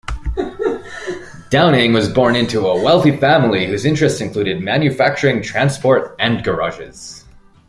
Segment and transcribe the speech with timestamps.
[1.51, 7.23] Downing was born into a wealthy family, whose interests included manufacturing, transport and garages.